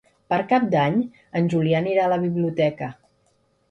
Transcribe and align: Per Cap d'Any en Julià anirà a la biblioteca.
Per 0.33 0.37
Cap 0.53 0.65
d'Any 0.71 0.97
en 1.43 1.53
Julià 1.53 1.85
anirà 1.85 2.09
a 2.09 2.13
la 2.19 2.23
biblioteca. 2.29 2.95